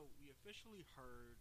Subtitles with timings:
[0.00, 1.36] so we officially heard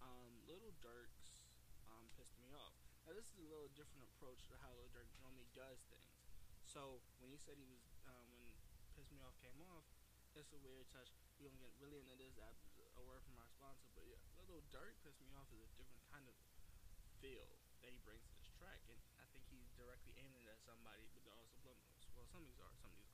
[0.00, 1.44] um, Little Durk's
[1.84, 2.72] um, pissed me off.
[3.04, 6.16] Now this is a little different approach to how Little Durk normally does things.
[6.64, 8.56] So when he said he was um, when
[8.96, 9.84] pissed me off came off,
[10.32, 11.12] it's a weird touch.
[11.36, 14.64] We don't get really into this after a word from our sponsor, but yeah, Little
[14.72, 16.32] Durk pissed me off is a different kind of
[17.20, 17.52] feel
[17.84, 21.04] that he brings to this track, and I think he's directly aiming it at somebody,
[21.12, 21.52] but they're all.
[22.16, 23.13] Well, some of these are, some of these.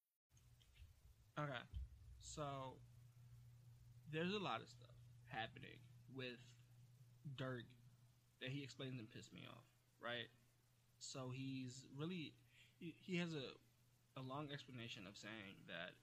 [2.21, 2.77] So
[4.11, 4.95] there's a lot of stuff
[5.27, 5.77] happening
[6.15, 6.39] with
[7.37, 7.65] Durk
[8.41, 9.65] that he explains and pissed me off,
[10.01, 10.29] right?
[10.99, 12.33] So he's really
[12.79, 13.53] he, he has a
[14.19, 15.95] a long explanation of saying that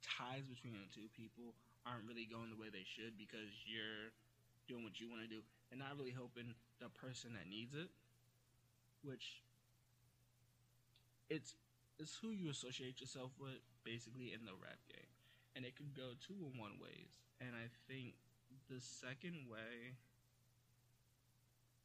[0.00, 1.52] ties between the two people
[1.84, 4.10] aren't really going the way they should because you're
[4.66, 7.88] doing what you want to do and not really helping the person that needs it,
[9.04, 9.42] which
[11.28, 11.54] it's
[11.98, 15.10] it's who you associate yourself with basically in the rap game.
[15.54, 17.10] And it could go two in one ways.
[17.42, 18.14] And i think
[18.70, 19.96] the second way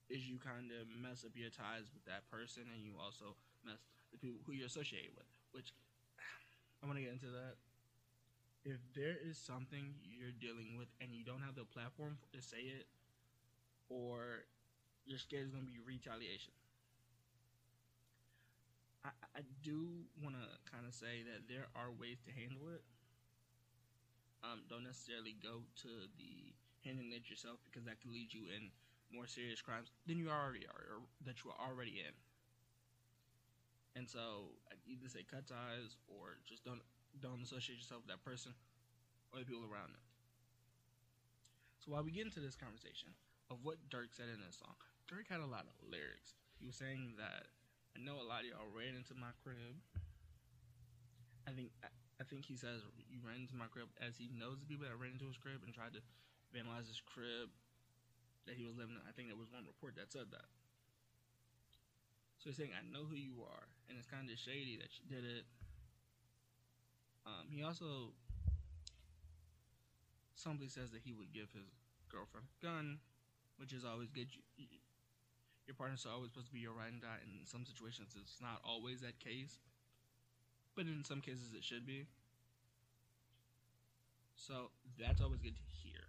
[0.09, 3.34] is you kind of mess up your ties with that person and you also
[3.66, 3.80] mess
[4.11, 5.25] the people who you associate with
[5.56, 5.72] which
[6.81, 7.56] i want to get into that.
[8.64, 12.64] If there is something you're dealing with and you don't have the platform to say
[12.64, 12.88] it
[13.91, 14.47] or
[15.03, 16.56] you're scared it's going to be retaliation
[19.05, 22.83] I, I do want to kind of say that there are ways to handle it.
[24.43, 28.71] Um, don't necessarily go to the handling it yourself because that could lead you in
[29.13, 32.13] more serious crimes than you already are, or that you are already in.
[33.95, 34.51] And so,
[34.85, 36.81] either say cut ties or just don't
[37.22, 38.53] don't associate yourself with that person
[39.33, 40.01] or the people around them.
[41.79, 43.13] So while we get into this conversation
[43.51, 44.75] of what Durk said in this song,
[45.11, 46.33] Durk had a lot of lyrics.
[46.57, 47.47] He was saying that
[47.93, 49.77] I know a lot of y'all ran into my crib.
[51.45, 51.69] I think
[52.17, 54.95] I think he says you ran into my crib as he knows the people that
[54.97, 56.01] ran into his crib and tried to
[56.49, 57.53] vandalize his crib
[58.49, 59.03] that he was living in.
[59.05, 60.49] I think there was one report that said that.
[62.41, 65.05] So he's saying I know who you are, and it's kind of shady that you
[65.07, 65.45] did it.
[67.23, 68.11] Um, he also
[70.35, 71.71] somebody says that he would give his
[72.11, 72.99] girlfriend a gun,
[73.55, 74.27] which is always good.
[74.57, 74.67] You,
[75.68, 77.19] your partner's always supposed to be your ride and die.
[77.24, 79.59] In some situations, it's not always that case,
[80.75, 82.07] but in some cases, it should be.
[84.35, 84.69] So
[85.00, 86.02] that's always good to hear.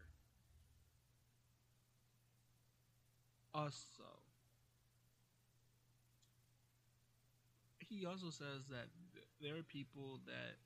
[3.54, 4.20] Also,
[7.78, 8.90] he also says that
[9.40, 10.58] there are people that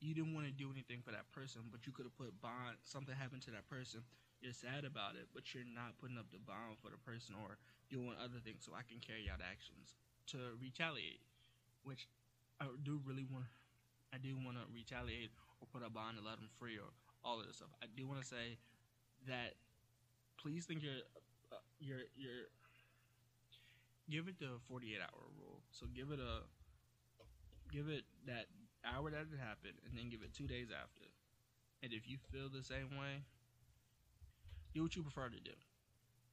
[0.00, 2.76] you didn't want to do anything for that person, but you could have put bond.
[2.84, 4.00] Something happened to that person.
[4.40, 7.56] You're sad about it, but you're not putting up the bond for the person or
[7.94, 9.94] doing other things so I can carry out actions
[10.34, 11.22] to retaliate.
[11.86, 12.10] Which
[12.58, 13.46] I do really want.
[14.10, 15.30] I do want to retaliate
[15.62, 16.90] or put a bond and let them free or
[17.22, 17.70] all of this stuff.
[17.78, 18.58] I do want to say
[19.30, 19.54] that
[20.42, 21.06] please think you're
[21.54, 22.50] uh, you're you're
[24.10, 25.62] give it the 48 hour rule.
[25.70, 26.42] So give it a
[27.70, 28.50] give it that
[28.84, 31.06] hour that it happened and then give it 2 days after.
[31.82, 33.24] And if you feel the same way,
[34.74, 35.56] do what you prefer to do.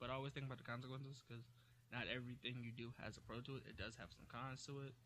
[0.02, 1.46] But always think about the consequences because
[1.94, 3.70] not everything you do has a pro to it.
[3.70, 4.98] It does have some cons to it.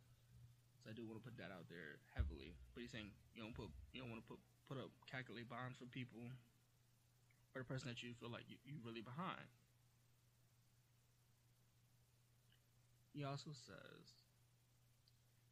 [0.80, 2.56] So I do want to put that out there heavily.
[2.72, 4.40] But he's saying you don't put you don't want to put
[4.72, 6.24] put up calculate bonds for people
[7.52, 9.52] or the person that you feel like you you really behind.
[13.12, 14.16] He also says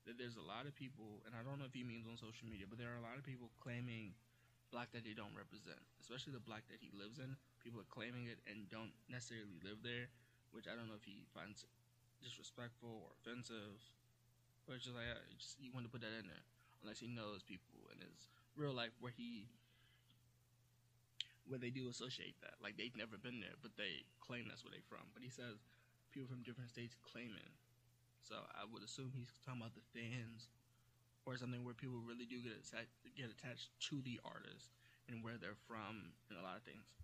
[0.04, 2.44] that there's a lot of people, and I don't know if he means on social
[2.44, 4.12] media, but there are a lot of people claiming
[4.68, 7.40] black that they don't represent, especially the black that he lives in.
[7.64, 10.12] People are claiming it and don't necessarily live there,
[10.52, 11.64] which I don't know if he finds
[12.20, 13.80] disrespectful or offensive,
[14.68, 16.44] But it's just like uh, just, he wanted to put that in there,
[16.84, 19.48] unless he knows people in his real life where he
[21.48, 24.72] where they do associate that, like they've never been there, but they claim that's where
[24.72, 25.04] they're from.
[25.12, 25.60] But he says
[26.16, 27.52] people from different states claiming.
[28.24, 30.48] So I would assume he's talking about the fans
[31.28, 34.72] or something where people really do get attached, get attached to the artist
[35.12, 36.96] and where they're from and a lot of things.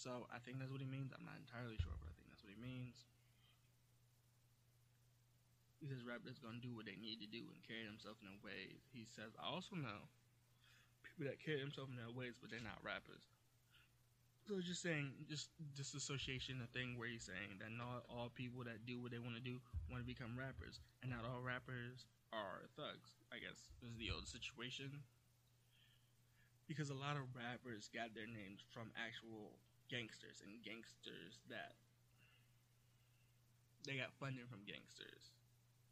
[0.00, 1.12] So I think that's what he means.
[1.12, 3.04] I'm not entirely sure, but I think that's what he means.
[5.76, 8.32] He says rappers are gonna do what they need to do and carry themselves in
[8.32, 8.80] a way.
[8.96, 10.08] He says I also know
[11.04, 13.28] people that carry themselves in their ways, but they're not rappers.
[14.48, 18.88] So just saying, just disassociation, a thing where he's saying that not all people that
[18.88, 19.60] do what they want to do
[19.92, 23.20] want to become rappers, and not all rappers are thugs.
[23.28, 25.04] I guess is the old situation
[26.64, 29.60] because a lot of rappers got their names from actual
[29.90, 31.74] gangsters and gangsters that
[33.82, 35.34] they got funding from gangsters,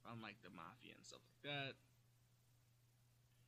[0.06, 1.74] unlike the mafia and stuff like that.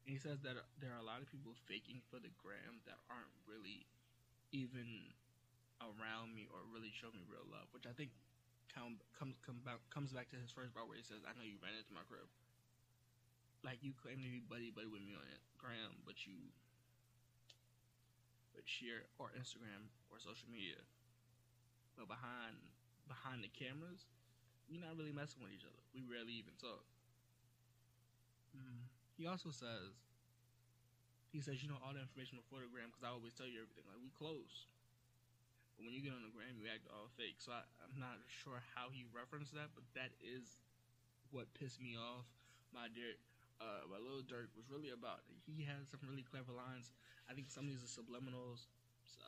[0.04, 2.82] And he says that uh, there are a lot of people faking for the gram
[2.88, 3.86] that aren't really
[4.50, 5.14] even
[5.78, 8.10] around me or really show me real love, which I think
[8.72, 11.46] come, comes come back, comes back to his first part where he says, "I know
[11.46, 12.26] you ran into my crib."
[13.60, 15.22] Like you claim to be buddy buddy with me on
[15.60, 16.48] Gram, but you
[18.60, 20.76] but share or Instagram or social media,
[21.96, 22.60] but behind
[23.08, 24.04] behind the cameras,
[24.68, 25.80] we're not really messing with each other.
[25.96, 26.84] We rarely even talk.
[28.52, 28.84] Mm.
[29.16, 29.96] He also says
[31.32, 33.64] he says, you know, all the information before the gram because I always tell you
[33.64, 33.88] everything.
[33.88, 34.68] Like, we close.
[35.78, 37.40] But when you get on the gram, you act all fake.
[37.40, 40.60] So I, I'm not sure how he referenced that, but that is
[41.32, 42.28] what pissed me off.
[42.74, 43.16] My dear,
[43.60, 45.22] uh, my little Durk was really about.
[45.44, 46.92] He has some really clever lines.
[47.28, 48.66] I think some of these are subliminals.
[49.04, 49.22] So